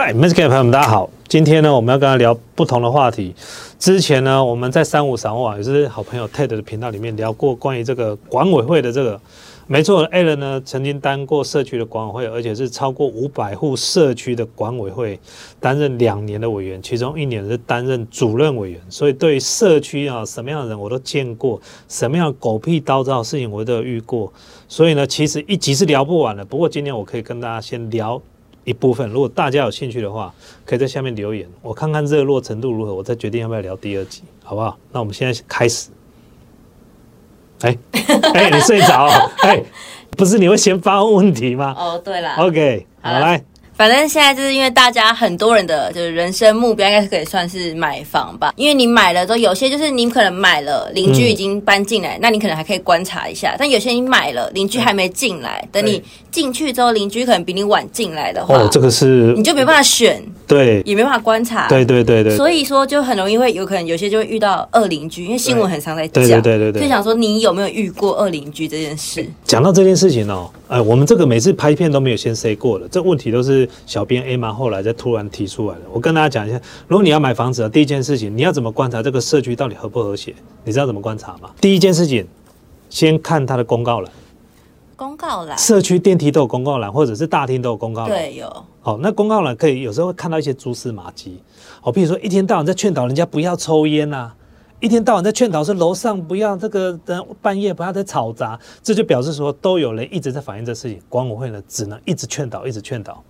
[0.00, 1.10] 嗨 m i s k 朋友们，大家好。
[1.26, 3.34] 今天呢，我们要跟他聊不同的话题。
[3.80, 9.20] 之前呢，我们在三五散网也是好朋友 Ted 的频道里面聊过关于这个管委会的这个。
[9.66, 15.18] 没错，Alan 呢曾经当过社区的管委会，而且是超过五百户社区的管委会
[15.58, 18.80] 担任两年的委员，其中一年是担任主任委员。
[18.88, 24.32] 所以对于社区啊，什么样的人我都见过，什么样狗屁叨叨的事情我都有遇过。
[24.68, 26.44] 所以呢，其实一集是聊不完的。
[26.44, 28.22] 不过今天我可以跟大家先聊。
[28.68, 30.30] 一部分，如果大家有兴趣的话，
[30.66, 34.76] 可以在下面留言，我看看热络程度如何，我再决定要不要聊第二集，好不好？
[34.92, 35.88] 那我们现在开始。
[37.62, 37.76] 哎
[38.34, 39.08] 哎，你睡着？
[39.38, 39.64] 哎，
[40.18, 41.74] 不是，你会先发问问题吗？
[41.78, 43.42] 哦，对了，OK，好来。
[43.78, 69.24] 反正现在就是因为大家很多人的就是人生目标应该是可以算是买房吧，因为你买了之后，有些就是你可能买了，邻居已经搬进来，那你可能还可以观察一下；但有些你买了，邻居还没进来，等你进去之后，邻居可能比你晚进来的话，哦，这个是你就没办法选，对，也没办法观察，对对对对，所以说就很容易会有可能有些就会遇到二邻居，因为新闻很常在讲，对对对对，就想说你有没有遇过二邻居这件事？
[69.44, 74.52] 讲到这件事情哦，呃，我们这个每次拍片都没有先 say 过的，这问题都是小编 A 嘛。
[74.52, 75.80] 后来再突然提出来的。
[75.90, 80.34] 我跟大家讲一下，如果你要买房子，第一件事情你要怎么观察这个社区到底和不和谐？
[80.64, 81.50] 你知道怎么观察吗？
[81.58, 82.26] 第一件事情，
[82.90, 84.12] 先看它的公告栏。
[84.94, 88.10] 公告栏，社区电梯都有公告栏，或者是大厅都有公告栏。
[88.10, 88.64] 对，有。
[88.82, 91.40] 好，那公告栏可以有时候会看到一些蛛丝马迹。
[91.80, 94.32] 好，比如说一天到晚在劝导人家不要抽烟呐，
[94.80, 101.00] 一天到晚在劝导说楼上不要这个等半夜不要再吵杂，这就表示说都有人一直在反映这事情。
[101.08, 103.22] 管委会呢，只能一直劝导，一直劝导。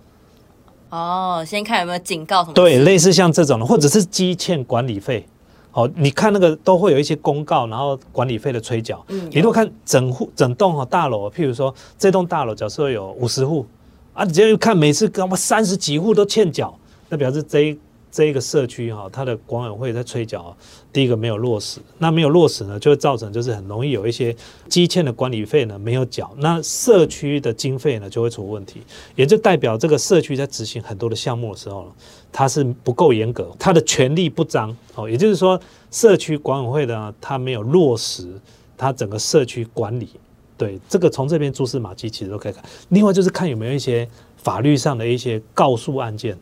[0.89, 2.53] 哦，先看有没有警告什么？
[2.53, 5.25] 对，类似像这种的，或者是积欠管理费。
[5.71, 9.03] 好，你看那个都会有一些公告，然后管理费的催缴。
[9.07, 13.65] 嗯，你如果看整户整栋哈大楼，譬如说这栋大楼假设有五十户
[14.13, 16.77] 啊，你直接看每次干嘛三十几户都欠缴，
[17.09, 17.75] 那表示这。
[18.11, 20.55] 这一个社区哈，它的管委会在催缴，
[20.91, 24.35] 第一个没有落实，那没有落实呢，就会造成就是很容易有一些
[24.67, 28.81] 积欠的管理费呢没有缴，那社区的经费呢就会出问题，
[29.15, 31.91] 也就代表这个社区在执行很多的项目的时候呢，
[32.31, 35.59] 它是不够严格，它的权力不彰哦，也就是说
[35.91, 38.27] 社区管委会呢，它没有落实
[38.75, 40.09] 它整个社区管理，
[40.57, 46.37] 对这个从这边蛛丝马迹其实都可以看，另外就是看有没有一些法律上的一些告诉案件。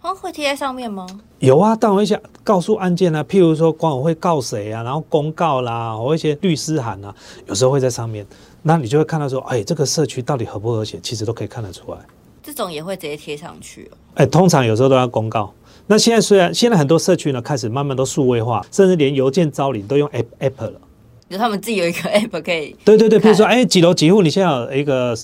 [0.00, 1.06] 会贴在上面吗？
[1.38, 7.14] 有啊，但我会想告诉案件啊，譬如说管委会告谁啊，然后公告啦，或一些律师函啊，
[7.46, 8.26] 有时候会在上面，
[8.62, 11.98] 那你就会看到说，哎，这个社区到底和不和谐，其实都可以看得出来。
[12.42, 13.88] 这种也会直接贴上去。
[13.92, 15.52] 哦哎，通常有时候都要公告。
[15.86, 20.80] 那现在虽然现在很多社区呢，开始慢慢都数位化，甚至连邮件招领都用 app app 了，
[21.30, 22.74] 就他们自己有一个 app 可以。
[22.84, 25.16] 对对对，譬如说，哎，几楼几户，你现在有一个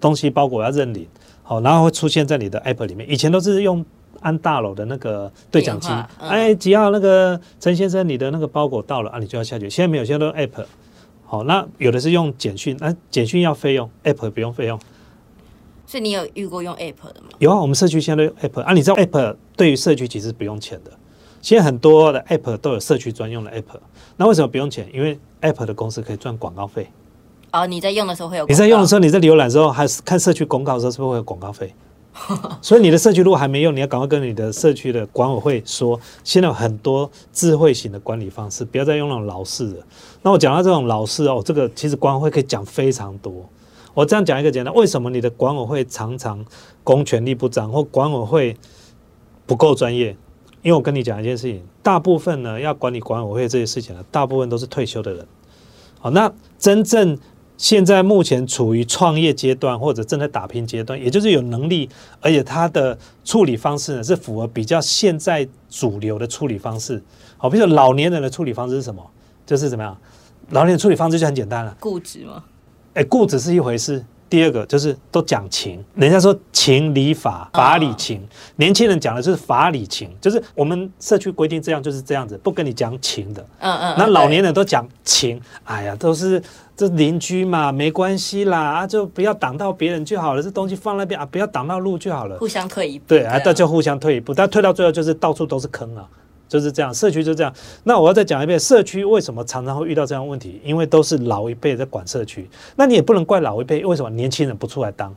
[0.00, 1.06] 东西包裹要认领，
[1.42, 3.08] 好，然后会出现在你的 app 里面。
[3.10, 3.84] 以前都是用。
[4.20, 9.68] 按大楼的那个对讲机，哎，几号那个陈先生，你的那个包裹到了啊，你就要下去。
[9.70, 10.64] 现在没有，现在都 app。
[11.24, 14.78] 好，那有的是用简讯，那简讯要费用，app 不用费用。
[15.86, 17.28] 所以你有遇过用 app 的吗？
[17.38, 18.72] 有啊，我们社区现在都 app 啊。
[18.72, 20.90] 你知道 app 对于社区其实不用钱的，
[21.40, 23.78] 现在很多的 app 都有社区专用的 app。
[24.16, 24.88] 那为什么不用钱？
[24.92, 26.88] 因为 app 的公司可以赚广告费。
[27.52, 28.46] 哦，你在用的时候会有？
[28.46, 31.74] 你在用的时候，你在浏览的时候，还是看社区公告的时候，是不是会有广告费？
[32.60, 39.76] 所以你的社区如果还没用，你要赶快跟你的社区的管委会说，现在有很多智慧型的管理方式，不要再用那种老式的。
[40.22, 43.48] 那我讲到这种老式哦，这个其实管委会可以讲非常多。
[43.94, 46.44] 我这样讲一个简单，为什么你的管委会常常
[46.84, 48.56] 公权力不彰或管委会
[49.46, 50.16] 不够专业？
[50.62, 55.26] 因为我跟你讲一件事情，大部分呢要管理管委会这些事情呢，大部分都是退休的人。
[55.98, 57.18] 好，那真正。
[57.58, 67.02] 现在目前处于创业阶段或者正在打拼阶段，也就是有能力，而且他的处理方式呢是符合比较现在主流的处理方式。
[67.36, 69.04] 好，比如说老年人的处理方式是什么？
[69.44, 69.98] 就是怎么样？
[70.50, 72.44] 老年人处理方式就很简单了，固执吗？
[72.94, 74.04] 哎，固执是一回事。
[74.28, 78.20] 第二个就是都讲情，人家说情理法，法理情。
[78.56, 83.44] 年轻人讲的就是法理情，就是我们社区规定这样就是这样子，不跟你讲情的。
[83.60, 83.94] 嗯嗯。
[83.98, 86.42] 那老年人都讲情，哎呀，都是
[86.76, 90.42] 这邻居嘛，没关系啦，啊，就不要挡到别人就好了。
[90.42, 92.38] 这东西放那边啊，不要挡到路就好了。
[92.38, 93.04] 互相退一步。
[93.08, 96.06] 对啊，大家互相退一步，但退到最后就是到处都是坑啊。
[96.48, 97.52] 就是这样，社区就这样。
[97.84, 100.60] 那我要再讲一遍，社区为什么常常会遇到这样问题？
[100.64, 102.48] 因为都是老一辈在管社区。
[102.74, 105.14] 那你也不能怪老一辈，为什么年轻人不出来当？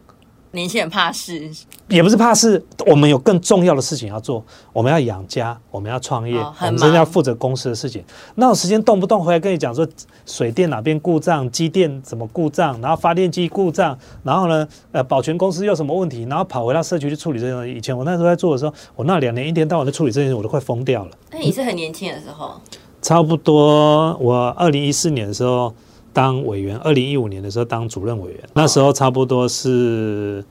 [0.54, 1.50] 年轻人怕事，
[1.88, 4.44] 也不是怕事，我们有更重要的事情要做，
[4.74, 8.04] 我们要养家，我们要创业，哦我们真的要负责公司的事情。
[8.36, 9.88] 那有时间动不动回来跟你讲说
[10.26, 17.74] 水电哪边故障，机电怎么故障，然后发电机故障，然后呢，呃，保全公司有什么问题，然后跑回到社区去处理这些东西。
[17.74, 21.12] 以前我那时候在做的时候，我那两年一天到晚在处理这些事情，我都快疯掉了。
[21.32, 22.60] 那你是很年轻的时候，
[23.02, 25.74] 差不多，我二零一四年的时候
[26.14, 30.44] 当委员，二零一五年的时候当主任委员，那时候差不多是，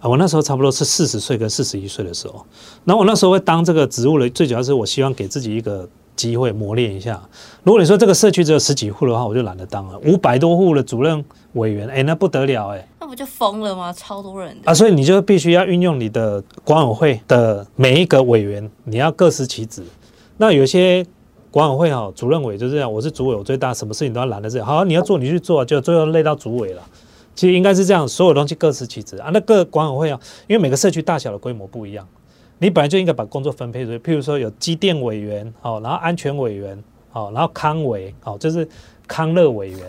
[0.00, 2.44] 啊，我那时候差不多是四十岁跟四十一岁的时候。
[2.84, 7.20] 那我那时候会当这个职务的，最主要是我希望给自己一个机会磨练一下。
[7.62, 9.98] 如果你说这个社区只有十几户的话，我就懒得当了。
[10.00, 13.92] 五百多户的主任委员，哎，那不得了哎、那不就疯了吗？
[13.92, 14.70] 超多人的。
[14.70, 19.82] 啊，所以你就必须要运用你的管委会的每一个委员，你要各司其职。
[20.38, 21.04] 那有些
[21.56, 24.62] 管委会哈，主任委就是这样，我是主委，我最大，什么事情都要揽在这里。
[24.62, 26.82] 好，你要做你去做，就最后累到主委了。
[27.34, 29.30] 其实应该是这样，所有东西各司其职啊。
[29.32, 32.06] 那个管委会啊，因为每个社区大小的规模不一样，
[32.58, 33.98] 你本来就应该把工作分配出去。
[34.00, 36.78] 譬如说有机电委员，哦，然后安全委员，
[37.14, 38.68] 哦，然后康委，哦，就是
[39.08, 39.80] 康乐委员，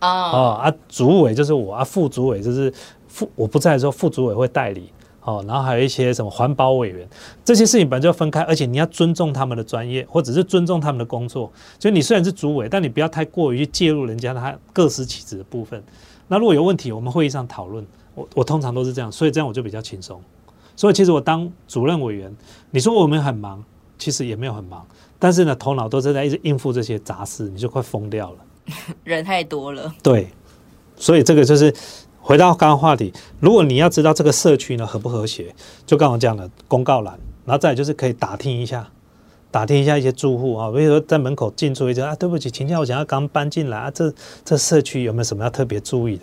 [0.00, 2.74] 哦，哦啊，主委就是我啊，副主委就是
[3.06, 4.92] 副我不在的时候，副主委会代理。
[5.24, 7.08] 哦，然后还有一些什么环保委员，
[7.44, 11.52] 这些事情本来就要分开，而且你要尊重他们的专业，或者是尊重他们的工作。
[11.78, 15.82] 就你虽然是主委，但你不要太过于去介入人家他各司其职的部分。
[16.28, 17.86] 那如果有问题，我们会议上讨论。
[18.14, 20.20] 我我通常都是这样，所以这样我就比较轻松。
[20.76, 22.34] 所以其实我当主任委员，
[22.70, 23.64] 你说我们很忙，
[23.98, 24.86] 其实也没有很忙，
[25.18, 28.36] 但是呢，头脑都是在一直应付这些杂事，你就快疯掉了。
[29.04, 29.94] 人太多了。
[30.02, 30.28] 对，
[30.96, 31.74] 所以这个就是
[32.22, 35.54] 回到刚刚话题，如果你要知道这个社区呢和不和谐，
[35.84, 38.88] 就刚刚讲的公告栏，然后再就是可以打听一下。
[39.50, 44.10] 打听一下一些住户啊，比如说在门口进出一下啊，对不起，请教我想要刚搬进来啊，这
[44.44, 46.22] 这社区有没有什么要特别注意的？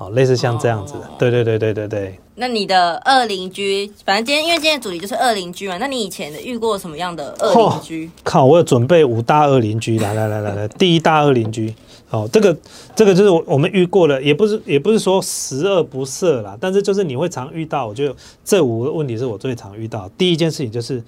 [0.00, 2.18] 好，类似像这样子的，哦对对对对对对。
[2.36, 8.10] 那你的二邻居，反正今天因为今天的主题就是二邻居嘛，那你以前的遇过什么样的二邻居？
[8.24, 11.74] 靠，我有准备五大二邻居，来来来来来， 第一大二邻居，
[12.08, 12.56] 哦，这个
[12.96, 20.08] 这个就是我我们遇过的，也不是也不是说十恶不赦啦，但是就是你会常遇到，我觉得这五个问题是我最常遇到。
[20.16, 21.04] 第一件事情就是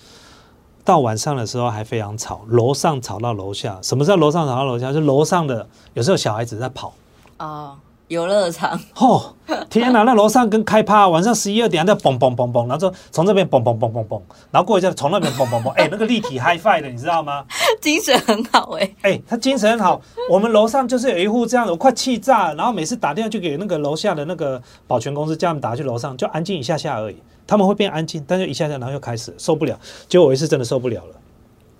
[0.85, 3.79] 到晚上的时候还非常吵，楼上吵到楼下。
[3.81, 4.93] 什么叫楼上吵到楼下？
[4.93, 6.93] 就楼上的有时候小孩子在跑。
[7.39, 7.75] 哦，
[8.13, 9.35] 游乐场，哦，
[9.71, 10.03] 天哪！
[10.03, 14.21] 那楼上跟开趴，晚上十一二点在嘣嘣嘣嘣，然后就从这边嘣嘣嘣嘣嘣，
[14.51, 17.45] 然后过一下从那边嘣嘣嘣，哎， 那个立体 HiFi 的，你知道吗？
[17.81, 20.01] 精神很好哎、哎、他精神很好。
[20.31, 22.55] 我们楼上就是有一户这样的，我快气炸了。
[22.55, 27.17] 然后每次打电话就给那个楼下的那个保全公司，叫他们打去楼上，就安静一下下而已。
[27.47, 29.79] 他们会变安静，但就一下下，然后又开始受不了。
[30.09, 31.15] 结果我一次真的受不了了，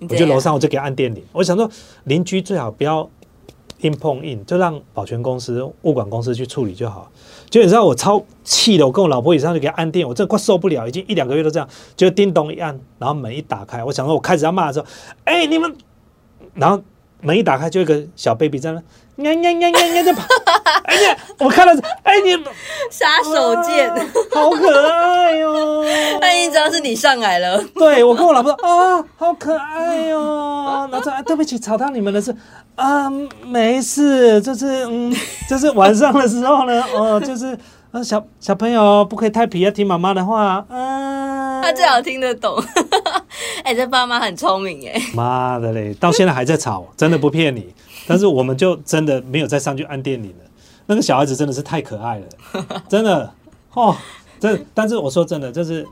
[0.09, 1.23] 我就楼上我就给按电铃。
[1.31, 1.69] 我想说，
[2.05, 3.07] 邻居最好不要
[3.83, 7.09] 硬碰硬，就让保全公司、物管公司去处理就好。
[7.49, 11.69] 就你知道我超气的，我跟我老婆以上就给他按电，我真的快受不了，已经一两个月都这样。
[11.95, 14.85] 就叮咚一按，然后门一打开，我想说我开始要骂的时候，
[15.25, 15.75] 哎、你们，
[16.55, 16.81] 然后
[17.21, 18.81] 门一打开，就有一个小 baby 在那。
[19.17, 20.03] 呀呀呀呀呀！
[20.03, 20.23] 在跑，
[20.85, 21.15] 哎呀！
[21.37, 22.35] 我看到，哎你，
[22.89, 24.92] 杀手锏， 啊好可爱
[26.95, 30.17] 上来了，对我跟我老婆说啊，好可爱哟、
[30.91, 32.35] 然后说、啊、对不起，吵到你们了是
[32.75, 33.09] 啊，
[33.45, 35.13] 没事，就是嗯，
[35.49, 37.57] 就是晚上的时候呢， 哦，就是
[37.91, 41.61] 呃小小朋友不可以太皮，要听妈妈的话啊。
[41.63, 42.61] 他最好听得懂。
[43.63, 47.73] 哎、这爸妈很聪明哎，妈的嘞，到现在还在吵，真的不骗你。
[48.05, 50.45] 但是我们就真的没有再上去按电铃了。
[50.87, 52.25] 那个小孩子真的是太可爱了，
[52.89, 53.31] 真的
[53.73, 53.95] 哦，
[54.41, 55.87] 这但是我说真的，就是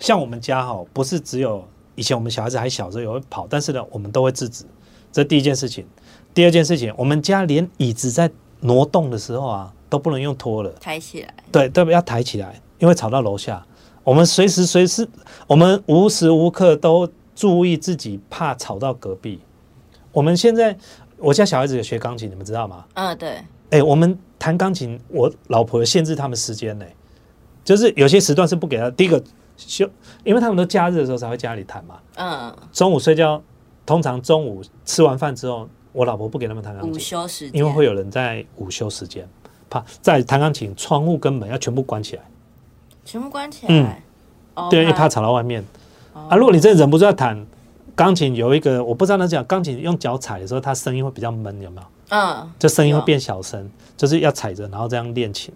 [0.00, 4.64] 像我们家哈，不是只有以前我们小孩子还小时候也会跑，但是呢，我们都会制止。
[5.12, 5.86] 这第一件事情。
[6.34, 10.70] 第二件事情，我们家连椅子在挪动的时候啊，都不能用拖了。
[10.78, 13.64] 抬起来，对，对，要抬起来，因为吵到楼下。
[14.04, 15.08] 我们随时随时，
[15.46, 19.40] 我们无时无刻都注意自己，怕吵到隔壁。
[20.12, 20.76] 我们现在，
[21.16, 22.84] 我家小孩子也学钢琴，你们知道吗？
[22.92, 23.38] 嗯，对，
[23.70, 26.84] 哎，我们弹钢琴，我老婆限制他们时间呢，
[27.64, 28.90] 就是有些时段是不给他。
[28.90, 29.22] 第一个
[29.56, 29.88] 休，
[30.24, 31.96] 因为他们都假日的时候才会家里弹嘛。
[32.16, 33.42] 嗯，中午睡觉，
[33.84, 39.28] 通常中午吃完饭之后，我老婆不给他们弹钢琴午，休时间，因为会有人在午休时间，
[39.68, 42.22] 怕在弹钢琴，窗户跟门要全部关起来。
[43.04, 44.02] 全部关起嗯来。
[44.56, 45.62] 嗯对，因为怕怕吵到外面
[46.14, 46.36] 哦啊。
[46.36, 47.46] 如果你真的忍不住要弹
[47.94, 51.86] 钢琴，有一个我不知道那讲钢琴用脚踩的时候，它声音会比较闷，有没有？
[52.08, 55.52] 嗯，就声音会有变小声，就是要踩着，然后这样练琴。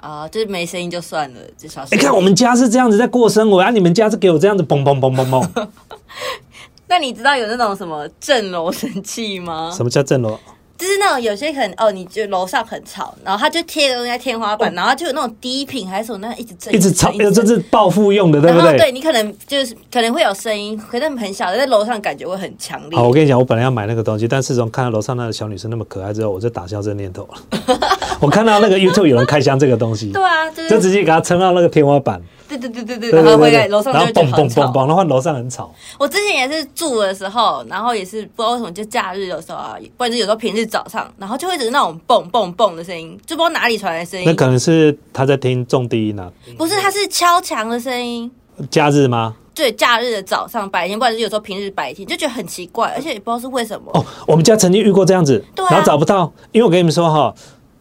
[0.00, 5.68] 啊，就是没声音就算了，至少你看我们家是这样子在过生活，啊，你们家是给我这样子嘣嘣嘣嘣嘣。
[6.88, 9.70] 那你知道有那种什么震楼神器吗？
[9.76, 10.38] 什么叫震楼？
[10.80, 18.90] 就是那种有些可能哦，你就楼上很吵，然后他就贴个东西在天花板，然后就有那种低频还是什么，那一直震，哦一直吵，震这是报复用的，对不对对？
[18.90, 22.98] 你可能就是可能会有声音，可能很小，在楼上感觉会很强烈。
[22.98, 27.78] 好，我跟你讲，我本来要买那个东西，但是从看到楼上那个小女生那么可爱之后，我就打消这念头了。
[28.18, 32.18] 我看到那个 YouTube 有人开箱这个东西，对啊，就就直接给他撑到那个天花板，
[32.58, 34.72] 对对对对对，然后会在楼上就会觉得很吵嘣嘣嘣。
[34.72, 35.72] 嘣，然后楼上很吵。
[35.98, 44.26] 我之前也是住的时候，然后也是不知道为什么，就假日的时候啊，或者是有时候平日早上，然后就会只是那种蹦蹦蹦的声音，就不知道哪里传来的声音。
[44.26, 48.30] 那可能是他在听重低音啊，不是，他是敲墙的声音。
[48.70, 49.36] 假日吗？
[49.54, 53.90] 对，假日的早上、白天，或者是有时候平日白天，就觉得很奇怪，而且也不知道是为什么。
[53.94, 57.34] 哦，我们家曾经遇过这样子，对啊然后找不到，因为我跟你们说哈，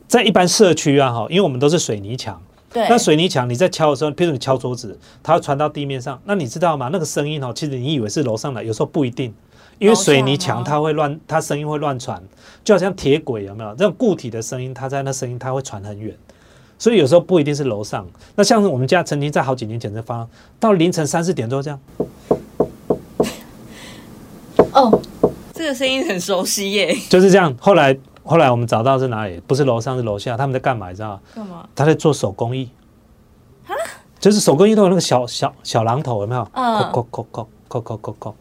[0.08, 6.90] 在一般社区啊哈，因为我们都是水泥墙，对，那水泥墙你在敲的时候，譬如你敲桌子，它会传到地面上，那你知道吗？
[6.92, 9.34] 那个声音哦，其实你以为是楼上来，有时候不一定，
[9.80, 12.22] 因为水泥墙它会乱，它声音会乱传，
[12.64, 13.72] 就好像铁轨有没有？
[13.76, 16.16] 这种固体的声音，它在那声音它会传很远。
[16.78, 20.26] 所以有时候不一定是楼上，那像是我们家曾经在好几年前就发，
[20.60, 21.80] 到凌晨三四点钟这样，
[24.72, 25.02] 哦，
[25.54, 26.96] 这个声音很熟悉耶。
[27.10, 27.54] 就是这样。
[27.60, 27.98] 后来
[28.30, 29.42] 后来我们找到是哪里？
[29.48, 30.38] 不是楼上，是楼下。
[30.38, 30.90] 他们在干嘛？
[30.90, 31.68] 你知道干嘛？
[31.76, 32.70] 他在做手工艺。
[34.20, 36.48] 就是手工艺都有那个小小小榔头，有没有？
[36.54, 36.92] 嗯。
[36.92, 38.36] 扣扣扣扣扣扣扣。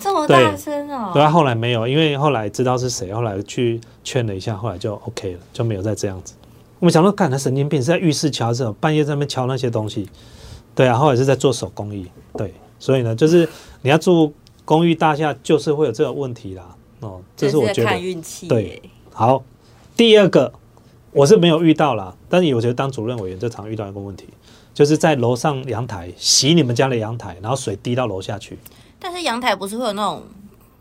[0.00, 1.10] 这么大声哦！
[1.12, 6.34] 对啊，后来没有，因为后来知道是谁，后来去劝了一下，后来就 OK 了，就没有再这样子。
[6.80, 10.08] 我们想到，干他神经病，是在浴室敲这候半夜在那边敲那些东西，
[10.74, 13.48] 对啊，后来是在做手工艺，对，所以呢，就是
[13.82, 16.64] 你要住公寓大厦，就是会有这个问题啦。
[16.98, 18.48] 哦，这是我觉得看运气。
[18.48, 18.82] 对。
[19.12, 19.42] 好，
[19.96, 20.52] 第二个
[21.12, 24.26] 我是没有遇到啦，但是我觉得当主任委员就常遇到一个问题，
[24.72, 28.58] 就是在楼上阳台洗你们家的阳台，然后水滴到楼下去。
[28.98, 30.22] 但是阳台不是会有那种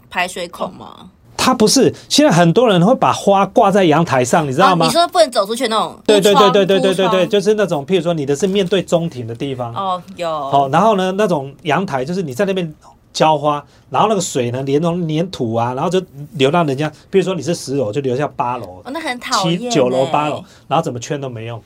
[0.09, 1.09] 排水孔吗？
[1.35, 4.85] 它不是，现在很多人会把花挂在阳台上，你知道吗？
[4.85, 12.71] 哦你说不能走出去那种对对对对对对对对，就是那种，譬如说你的是面对中庭的地方，哦，有好、然后呢，那种阳台就是你在那边
[13.13, 16.01] 浇花，然后那个水呢连同粘土啊，然后就
[16.33, 19.69] 流到人家，比如说你是十楼，就流下八楼、哦，那很讨厌耶。
[19.69, 21.61] 七九楼、八楼，然后怎么圈都没用。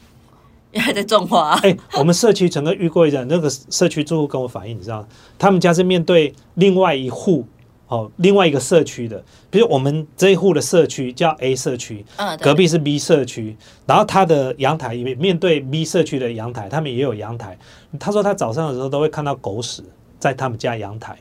[0.77, 1.51] 还在种花。
[1.63, 5.07] 哎、我们社区曾经遇过一人，那个社区住户跟我反映，你知道，
[5.39, 7.45] 他们家是面对另外一户
[7.87, 17.57] 哦，另外一个社区的，比如我们这一户的社区叫 A 社区，嗯，隔壁是 B 社区，然后他的阳台也面对 B 社区的阳台，他们也有阳台。
[17.97, 19.81] 他说他早上的时候都会看到狗屎
[20.19, 21.17] 在他们家阳台，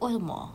[0.00, 0.50] 为什么？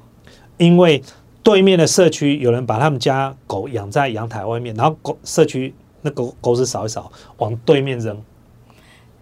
[0.57, 1.01] 因为
[1.41, 8.21] 对面的社区有人把他们家狗养在阳台外面，然后狗社区那狗狗屎扫一扫往对面扔。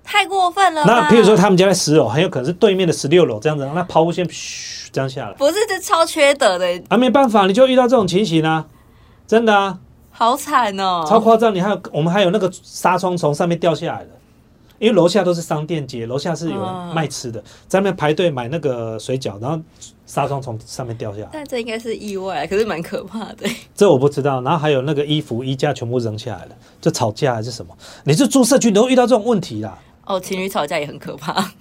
[0.03, 0.83] 太过分了。
[0.85, 8.65] 那譬如说他们家在十楼，很有可能是对面的十六楼这样子，让它抛物线嘘这样下来，不是这超缺德的，啊，没办法，你就遇到这种情形啊，
[9.25, 9.79] 真的啊，
[10.11, 11.05] 好惨哦。
[11.07, 11.55] 超夸张。
[11.55, 14.09] 你还有我们还有那个纱窗从上面掉下来的，
[14.77, 19.57] 因为楼下都是商店街，楼下是有嗯人卖吃的，在那边排队买那个水饺，然后
[20.05, 23.49] 纱窗从上面掉下来，但这应该是意外，可是蛮可怕的。
[23.73, 24.41] 这我不知道。
[24.41, 27.75] 然后还有那个衣服衣架全部扔下来了，就吵架还是什么？
[28.03, 29.77] 你是住社区，你都会遇到这种问题啦。
[30.05, 31.51] 哦，情侣吵架也很可怕。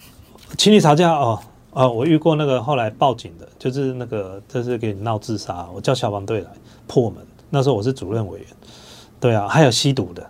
[0.58, 1.38] 情侣吵架哦
[1.70, 6.50] 哦，我遇过那个后来报警的，就是那个这是给你闹自杀，我叫消防队来
[6.86, 7.24] 破门。
[7.48, 8.48] 那时候我是主任委员，
[9.20, 10.26] 对啊，还有吸毒的，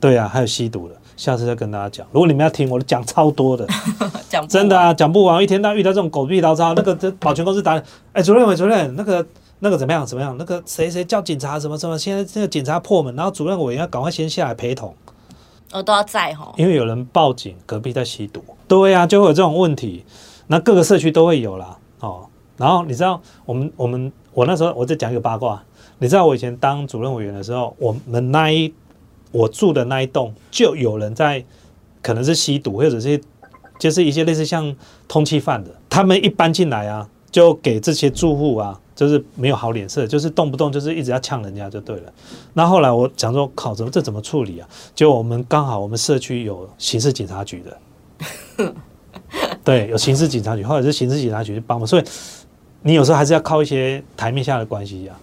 [0.00, 2.06] 对啊，还有吸毒的，下次再跟大家讲。
[2.12, 3.66] 如果你们要听，我都讲超多的，
[4.28, 5.42] 讲真的，啊，讲不完。
[5.42, 9.24] 一天到晚遇到这种狗屁倒灶，那个这保全公司打，哎，主任委主任，那个
[9.60, 10.36] 那个怎么样怎么样？
[10.38, 11.98] 那个谁谁叫警察什么什么？
[11.98, 14.94] 现在这个警察破门，然后主任委员要赶快先下来陪同。
[15.72, 16.54] 我都要在吼。
[16.56, 20.04] 因为有人报警，隔壁在吸毒，对呀、就会有这种问题。
[20.46, 22.26] 那各个社区都会有啦，哦。
[22.56, 25.60] 然后你知道，我们我们我那时候我在讲一个八卦，
[25.98, 28.72] 你知道我以前当主任委员的时候，我们那一
[29.34, 31.44] 我住的那一栋就有人在，
[32.00, 33.20] 可能是吸毒，或者是
[33.80, 34.72] 就是一些类似像
[35.08, 42.12] 通缉犯的，他们一搬进来啊，就给这些住户啊，就是没有好脸色，就是动不动就是一直要呛人家就对了。
[42.52, 44.68] 那后来我想说，靠，怎么这怎么处理啊？
[44.94, 47.60] 结果我们刚好我们社区有刑事警察局
[48.56, 48.74] 的，
[49.64, 52.04] 对，有刑事警察局，或者是刑事警察局去帮忙，所以
[52.82, 55.16] 你有时候还是要靠一些台面下的关系呀、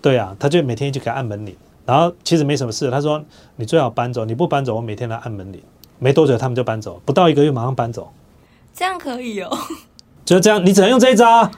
[0.00, 3.22] 对啊，他就每天就给按门铃，然后其实没什么事，他说
[3.56, 5.60] 你最好搬走，你不搬走，我每天来按门铃。
[5.98, 8.10] 没多久他们就搬走，不到一个月马上搬走，
[8.72, 9.50] 这样可以哦。
[10.24, 11.50] 就是这样，你只能用这一招啊。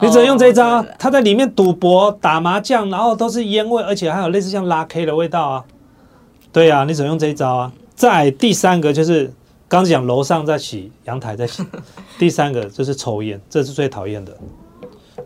[0.00, 0.80] 你只能用这一招！
[0.96, 5.64] 他在里面赌博、打麻将，然后都是烟味，而且还有类似像拉 K 的味道啊。
[6.52, 7.72] 对呀、啊，你只能用这一招啊。
[7.96, 9.32] 再第三个就是
[9.66, 11.64] 刚讲楼上在洗，阳台在洗。
[12.16, 14.32] 第三个就是抽烟，这是最讨厌的。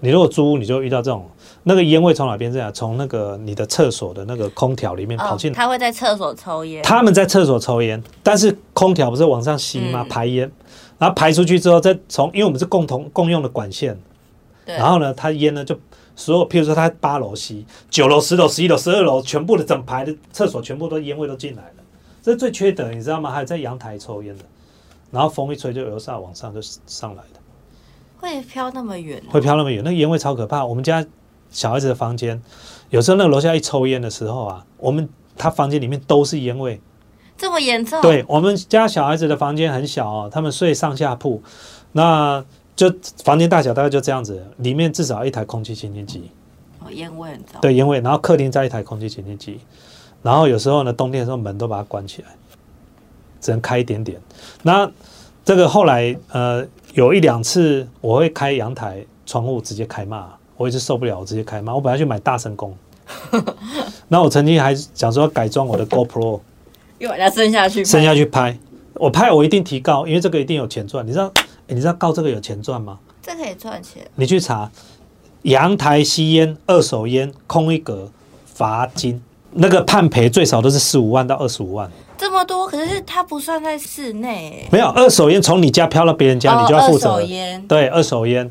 [0.04, 1.24] 你如果租屋，你就遇到这种
[1.62, 2.72] 那个烟味从哪边进来？
[2.72, 5.56] 从那个你的厕所的那个空调里面跑进来。
[5.56, 6.82] 他会在厕所抽烟。
[6.82, 10.02] 他们在厕所抽烟，但是空调不是往上吸吗？
[10.02, 10.50] 嗯排烟，
[10.98, 13.96] 然后排出去之后，再从因为我们是共同共用的管线，
[14.64, 15.78] 然后呢，它烟呢就
[16.16, 21.84] 所有，譬如说它八楼吸，九楼、十楼、十一楼、十二楼，全部的整排的厕所全部都烟味都进来了，
[22.20, 23.30] 这最缺德，你知道吗？
[23.30, 24.44] 还有在阳台抽烟的，
[25.12, 27.40] 然后风一吹就由下往上就上来的，
[28.22, 30.64] 会飘那么远，会飘那么远，那个烟味超可怕。
[30.64, 31.04] 我们家
[31.50, 32.40] 小孩子的房间，
[32.90, 36.80] 有时候那个楼下一抽烟的时候啊，我们他房间里面都是烟味。
[37.36, 41.42] 这么严重？，对我们家小孩子的房间很小哦，他们睡上下铺，
[41.90, 42.44] 那
[42.76, 46.30] 就房间大小大概就这样子，里面至少一台空气清新机。
[46.78, 47.60] 哦，烟味很重。
[47.60, 49.58] 对，烟味，然后客厅再一台空气清新机，
[50.22, 52.28] 然后有时候呢，冬天的时候门都把它关起来，
[53.40, 54.20] 只能开一点点。
[54.62, 54.88] 那
[55.44, 61.74] 这个后来呃有一两次我会开阳台窗户直接开骂，我一直受不了，我直接开骂。
[61.74, 62.76] 我本来去买大声公，
[64.08, 66.40] 那我曾经还想说要改装我的 GoPro，
[66.98, 68.56] 又把它伸下去，伸下去拍，
[68.94, 71.06] 我拍我一定提高，因为这个一定有钱赚。
[71.06, 71.32] 你知道，
[71.66, 72.98] 诶你知道告这个有钱赚吗？
[73.22, 74.06] 这可以赚钱。
[74.16, 74.70] 你去查
[75.42, 78.10] 阳台吸烟、二手烟、空一格
[78.44, 79.22] 罚金，
[79.54, 81.90] 那个判赔最少都是十五万到二十五万。
[82.16, 84.66] 这么多，可是它不算在室内。
[84.70, 87.26] 没有二手烟从你家飘到别人家，哦你就要负责二手。
[87.26, 88.50] 烟，对，二手烟，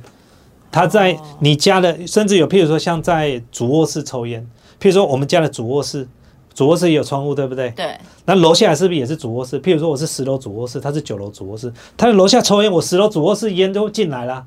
[0.72, 4.46] 他在哦你家的，甚至有譬如说像在主卧室抽烟，
[4.79, 6.08] 譬如说我们家的主卧室，
[6.53, 7.70] 主卧室也有窗户，对不对？
[7.72, 9.62] 对，那楼下是不是也是主卧室？
[9.62, 14.46] 譬如说我是十楼主卧室，他是九楼主卧室，他在楼下抽烟，我十楼主卧室烟都进来啦。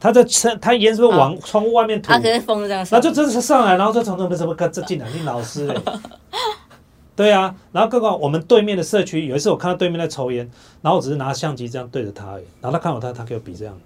[0.00, 2.12] 他在车，他烟是不是往窗户外面吐？
[2.12, 5.74] 他，可是风这样上，那就真是上来，然后就从那边什么这进来，你老师嘞？
[7.16, 10.48] 对啊，然后刚刚我们对面的社区有一次我看到对面在抽烟，
[10.82, 13.76] 然后我只是拿相机这样对着他而已，然后他看我他他给我比这样，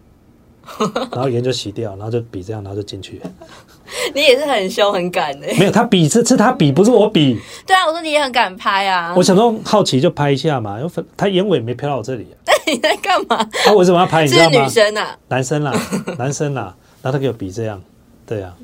[1.10, 3.22] 然后烟就洗掉，然后就比这样，然后就进去。
[4.14, 5.46] 你也是很凶很敢的。
[5.58, 7.40] 没有，他比是是他比，不是我比。
[7.66, 9.22] 对啊，我说你也很敢拍啊我。
[9.22, 13.36] 想说好奇就拍一下嘛，因为他烟尾没飘到我这里啊，你在干嘛？
[13.36, 14.24] 啊为什么要拍？
[14.24, 14.68] 你知道吗是女？
[14.68, 15.72] 生啊，男生啦，
[16.18, 17.80] 男生啦，然后他给我比这样，
[18.26, 18.54] 对啊。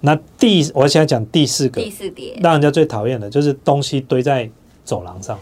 [0.00, 4.48] 那第我现在讲第四个第，四点让人家最讨厌的就是东西堆在
[4.84, 5.38] 走廊上。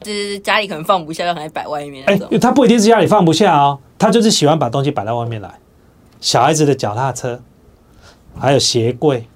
[0.00, 2.16] 就是家里可能放不下，就很爱摆外面哎。
[2.38, 5.52] 他不一定是家里放不下哦，他就是喜欢把东西摆到外面来。
[6.20, 7.40] 小孩子的脚踏车，
[8.38, 9.26] 还有鞋柜、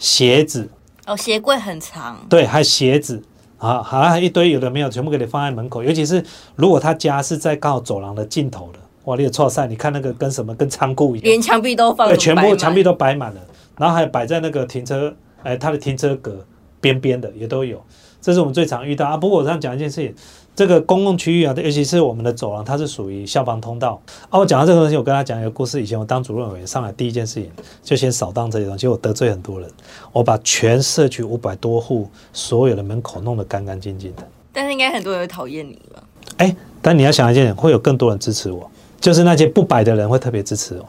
[0.00, 0.68] 鞋子，
[1.06, 3.22] 哦，鞋柜很长，对，还有鞋子
[3.62, 5.84] 啊，好像一堆有的没有，全部给你放在门口。
[5.84, 6.22] 尤其是
[6.56, 13.40] 如果他家是在刚好走廊的尽头的，哇，你也错晒，你看那个跟什么跟仓库一样，连墙壁都放对，全部墙壁都摆满了，
[13.78, 16.44] 然后还摆在那个停车，哎，他的停车格
[16.80, 17.80] 边边的也都有，
[18.20, 19.16] 这是我们最常遇到啊。
[19.16, 20.12] 不过我这样讲一件事情，
[20.54, 24.38] 这个公共区域啊，尤其是我们的走廊，它是属于消防通道啊。
[24.38, 25.82] 我讲到这个东西，我跟他讲一个故事。
[25.82, 27.50] 以前我当主任委员上来第一件事情，
[27.82, 29.70] 就先扫荡这些东西，我得罪很多人，
[30.12, 34.22] 我把全社区五百多户所有的门口弄得干干净净的。
[34.52, 36.02] 但是应该很多人会讨厌你吧？
[36.36, 40.86] 哎，但你要想一件事，会有更多人支持我，就是那些不摆的人会特别支持我。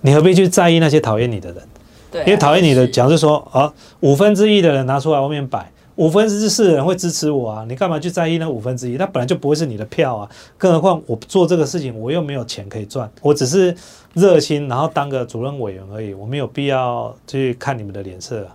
[0.00, 1.62] 你何必去在意那些讨厌你的人？
[2.10, 8.96] 对啊，因为讨厌你的，是假如说啊，五分之一的人拿出来外面摆，五分之四的人会支持我啊，你干嘛去在意那五分之一？
[8.96, 13.74] 那本来就不会是你的票啊，更何况我做这个事情，我又没有钱可以赚，我只是
[14.12, 18.54] 热心，然后当个主任委员而已，我没有必要去看你们的脸色啊，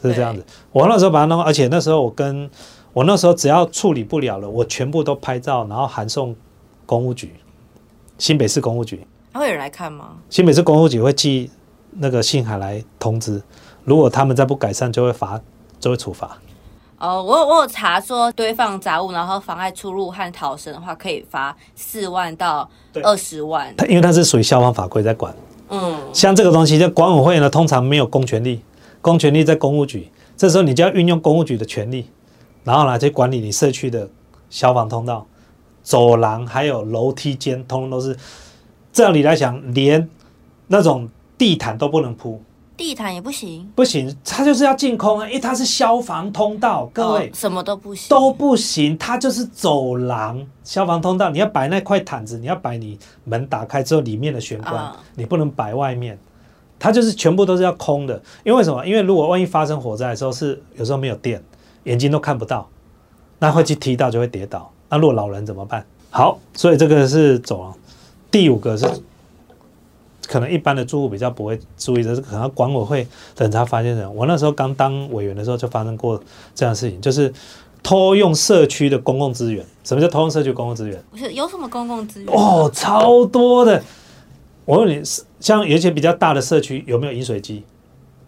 [0.00, 0.44] 是这样子。
[0.70, 2.48] 我那时候把它弄，而且那时候我跟
[2.92, 6.36] 我那时候只要处理不了了，我全部都拍照，然后函送
[6.86, 7.34] 公务局，
[8.16, 9.04] 新北市公务局。
[9.32, 10.16] 还会有人来看吗？
[10.28, 11.50] 新北市公务局会寄
[11.90, 13.42] 那个信函来通知，
[13.84, 15.40] 如果他们再不改善，就会罚，
[15.80, 16.38] 就会处罚。
[17.00, 23.74] 哦，我有我有查说堆放杂物，然后妨碍出入和逃生的话，可以罚四万到对二十万。
[23.74, 25.34] 它因为它是属于消防法规在管，
[25.70, 28.60] 嗯，像这个东西，在管委会呢，通常没有公权力，
[29.00, 32.10] 公权力在公务局，这时候你就要运用公务局的权力，
[32.64, 34.08] 然后来去管理你社区的
[34.50, 35.26] 消防通道、
[35.82, 38.16] 走廊还有楼梯间，通通都是。
[38.92, 40.10] 照理来讲，连
[40.66, 41.08] 那种
[41.38, 42.42] 地毯都不能铺，
[42.80, 47.26] 地毯也不行，不行，它就是要净空啊，因为它是消防通道，各位。
[47.26, 51.28] 哦什么都不行，都不行，它就是走廊、消防通道。
[51.28, 56.18] 你要摆那块毯子，你要摆你门打开之后里面的玄关，啊你不能摆外面。
[56.78, 58.82] 它就是全部都是要空的，因为什么？
[58.86, 61.44] 因为如果万一发生火灾的时候，是有时候没有电，
[61.84, 62.66] 眼睛都看不到，
[63.40, 64.72] 那会去踢到就会跌倒。
[64.88, 65.84] 那如果老人怎么办？
[66.08, 67.74] 好，所以这个是走廊。
[68.30, 68.90] 第五个是
[70.30, 74.08] 可能一般的住户比较不会注意的，是可能管委会等他发现的。
[74.08, 76.22] 我那时候刚当委员的时候就发生过
[76.54, 77.32] 这样的事情，就是
[77.82, 79.66] 偷用社区的公共资源。
[79.82, 81.02] 什么叫偷用社区公共资源？
[81.10, 82.32] 不是有什么公共资源？
[82.32, 83.82] 哦，超多的。
[84.64, 85.02] 我问你，
[85.40, 87.64] 像有一些比较大的社区，有没有饮水机？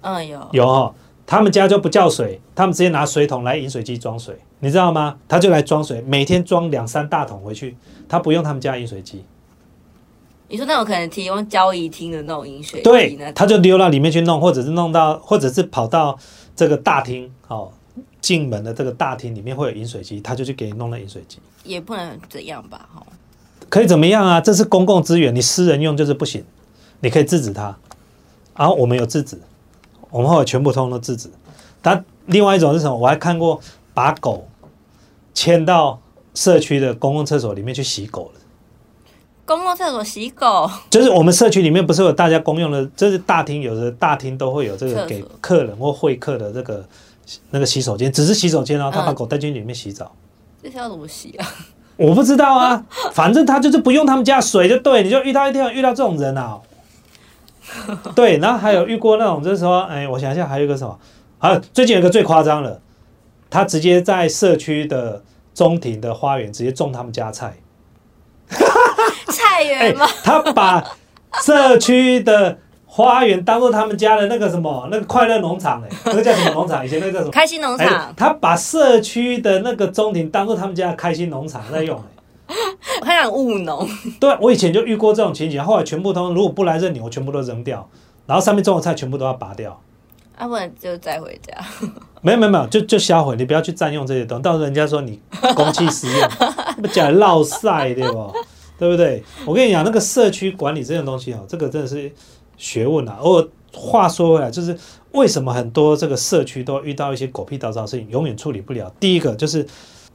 [0.01, 0.93] 嗯，有有哦，
[1.25, 5.19] 他们家就不叫水，他们直接拿水桶来饮水机装水，你知道吗？
[5.29, 7.77] 他就来装水，每天装两三大桶回去，
[8.09, 9.25] 他不用他们家饮水机，
[10.53, 16.15] 你说那种可能提供交易厅的那种饮水机对，他就溜到里面去弄，或者是弄到，或者是跑到
[16.55, 17.73] 这个大厅，哦，
[18.21, 22.87] 进门的这个大厅里面会有饮水机，他就去给你弄了饮水机，也不能怎样吧？
[22.95, 23.03] 哈，
[23.71, 24.43] 可以怎么样啊？
[24.43, 26.45] 这是公共资源，你私人用就是不行，
[27.01, 27.75] 你可以制止他，
[28.55, 29.41] 然后我们有制止，
[30.11, 31.31] 我们后来全部通通都制止。
[31.81, 32.95] 但另外一种是什么？
[32.95, 33.59] 我还看过
[33.95, 34.47] 把狗
[35.33, 35.99] 牵到
[36.35, 38.41] 社区的公共厕所里面去洗狗的。
[39.44, 46.85] 公共厕所洗狗，就是我们社区里面不是有大家公用的，就是大厅有的大厅都会有这个给客人或会客的这个
[47.50, 50.11] 那个洗手间，只是洗手间哦，他把嗯狗带进去里面洗澡。
[50.62, 51.46] 这是要怎么洗啊？
[51.96, 56.61] 我不知道啊，反正他就是不用他们家水就对，你就遇到一天遇到这种人啊。
[58.14, 60.98] 对，然后还有遇过那种，就是说，哎，我想一下，还有一个什么？
[61.38, 62.81] 啊，最近有一个最夸张了，
[63.50, 65.22] 他直接在社区的
[65.55, 67.57] 中庭的花园直接种他们家菜。
[69.53, 70.83] 菜哎园吗？，他把
[71.43, 76.85] 社区的花园当做他们家的那个什么，那个快乐农场，哎，那个叫什么农场？
[76.85, 77.31] 以前那个叫什么？
[77.31, 82.55] 开心农哎场，，他把社区的那个中庭当做他们家的开心农场在用，哎。
[83.01, 83.88] 我看讲务农，
[84.21, 87.88] 对，我以前就遇过这种情景，后来全部都如果不来认领，我全部都扔掉，
[88.27, 89.81] 然后上面种的菜全部都要拔掉。
[90.41, 91.57] 要不然就再回家。
[92.21, 95.21] 没有没有没有，就就销毁，你不要去占用这些东西，到时候人家说你
[95.55, 96.29] 公器私用，
[96.83, 98.33] 不讲落晒对不？
[98.83, 99.23] 对不对？
[99.47, 102.11] 我跟你讲，那个社区管理这种东西哦，这个真的是
[102.57, 103.16] 学问啊。
[103.23, 104.77] 我话说回来，就是
[105.12, 108.92] 为什么很多这个社区都遇到一些狗屁倒灶的事情，永远处理不了。
[108.99, 109.64] 第一个就是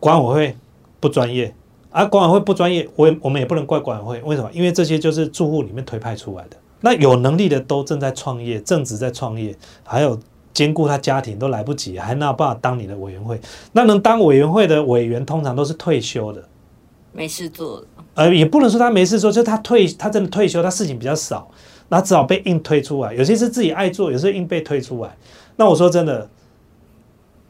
[0.01, 0.55] 管委会
[0.99, 1.55] 不专业，
[1.91, 4.49] 啊，管委会不专业，我也我们也不能怪管委会，为什么？
[4.51, 6.57] 因为这些就是住户里面推派出来的。
[6.81, 10.19] 那有能力的都正在创业，正职在创业，还有
[10.53, 13.39] 兼顾他家庭都来不及，还哪有办法当你的委员会？
[13.71, 16.43] 那能当委员会的委员，通常都是退休的，
[17.17, 21.49] 没事做，呃，也不能说他没事做，就是他退，他真的退休，他事情比较少，
[21.89, 23.11] 那只好被硬推出来。
[23.11, 25.17] 有些是自己爱做，有些硬被推出来。
[25.55, 26.29] 那我说真的，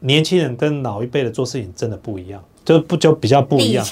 [0.00, 3.84] 年轻人跟老一辈的做事情真的不一样，就不就比较不一立样，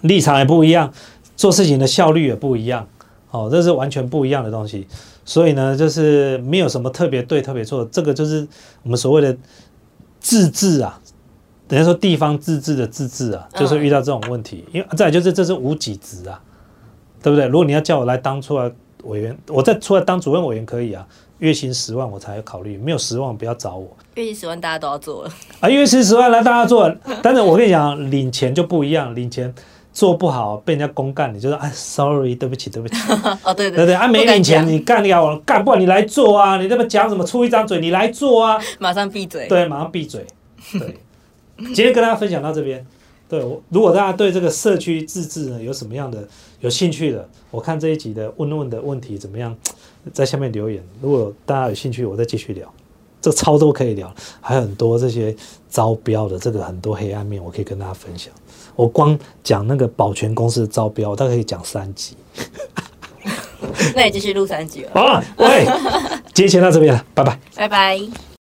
[0.00, 0.90] 立场也不一样，
[1.36, 2.88] 做事情的效率也不一样，
[3.30, 4.86] 哦，这是完全不一样的东西。
[5.26, 8.48] 所以呢，就是没有什么特别对特别错，这个就是
[8.82, 9.36] 我们所谓的
[10.18, 10.98] 自治啊。
[11.70, 16.40] 等于说地方自治的自治啊，就是遇到这种问题，因为再来就是这是无己职啊，
[17.22, 17.46] 对不对？
[17.46, 18.68] 如果你要叫我来当出来
[19.04, 21.06] 委员，我再出来当主任委员可以啊，
[21.38, 23.96] 月薪十万我才考虑，没有十万不要找我。
[24.16, 25.32] 月薪十万，大家都要做了。
[25.60, 29.54] 啊，月薪十万来大家做，但是我跟你讲，领钱就不一样，领钱
[29.92, 32.96] 做不好被人家公干，你就说哎，sorry，对不起，对不起，
[33.44, 33.94] 哦，对对不对？
[33.94, 37.24] 啊，没领钱你干你我干，不然你来做啊，你这么讲什么？
[37.24, 39.46] 出一张嘴，你来做啊，马上闭嘴。
[39.46, 40.26] 对，马上闭嘴。
[40.72, 40.98] 对，
[41.74, 42.84] 今天跟大家分享到这边。
[43.28, 46.26] 对，我如果大家对这个社区自治呢有什么样的
[46.60, 49.56] 有兴趣的，我看这一集的问问的问题怎么样，
[50.12, 50.82] 在下面留言。
[51.00, 52.72] 如果大家有兴趣，我再继续聊。
[53.20, 55.36] 这超多可以聊，还有很多这些
[55.68, 58.32] 招标的这个很多黑暗面，我可以跟大家分享。
[58.74, 62.16] 我光讲那个保全公司的招标，我大概可以讲三集。
[63.94, 65.66] 那也继续录三集了，好了，喂，
[66.32, 67.38] 今天先到这边了，拜拜。
[67.54, 68.30] 拜拜。